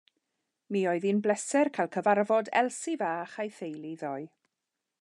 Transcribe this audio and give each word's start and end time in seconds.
Mi 0.75 0.79
oedd 0.91 1.03
hi'n 1.09 1.19
bleser 1.27 1.69
cael 1.75 1.91
cyfarfod 1.97 2.49
Elsi 2.63 2.95
fach 3.03 3.37
a'i 3.45 3.53
theulu 3.59 3.93
ddoe. 4.05 4.25